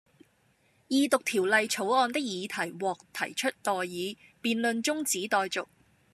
[0.89, 5.67] 二讀條例草案的議題獲提出待議，辯論中止待續